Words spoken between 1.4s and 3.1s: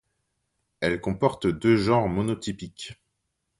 deux genres monotypiques.